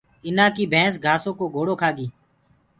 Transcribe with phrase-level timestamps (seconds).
[0.25, 2.07] اُنآ ڪي ڀينس گھآسو ڪو گھوڙو کآگي۔